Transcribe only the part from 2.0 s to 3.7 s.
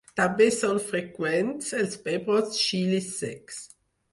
pebrots xilis secs.